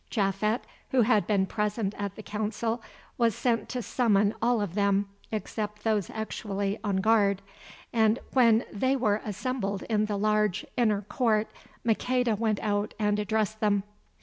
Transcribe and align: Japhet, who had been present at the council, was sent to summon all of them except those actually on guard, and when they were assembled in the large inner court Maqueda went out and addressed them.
Japhet, 0.09 0.61
who 0.89 1.03
had 1.03 1.27
been 1.27 1.45
present 1.45 1.93
at 1.95 2.15
the 2.15 2.23
council, 2.23 2.81
was 3.19 3.35
sent 3.35 3.69
to 3.69 3.83
summon 3.83 4.33
all 4.41 4.59
of 4.59 4.73
them 4.73 5.07
except 5.31 5.83
those 5.83 6.09
actually 6.09 6.79
on 6.83 7.01
guard, 7.01 7.43
and 7.93 8.17
when 8.33 8.65
they 8.73 8.95
were 8.95 9.21
assembled 9.23 9.83
in 9.83 10.05
the 10.05 10.17
large 10.17 10.65
inner 10.75 11.03
court 11.03 11.49
Maqueda 11.85 12.35
went 12.35 12.59
out 12.61 12.95
and 12.97 13.19
addressed 13.19 13.59
them. 13.59 13.83